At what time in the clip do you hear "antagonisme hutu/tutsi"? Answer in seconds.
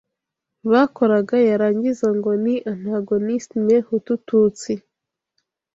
2.71-4.73